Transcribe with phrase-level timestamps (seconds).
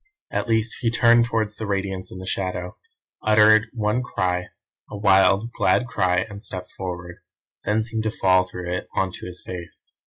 [0.31, 2.75] At least he turned towards the Radiance in the shadow,
[3.21, 4.47] uttered one cry;
[4.89, 7.17] a wild, glad cry, and stepped forward;
[7.65, 9.93] then seemed to fall through it on to his face.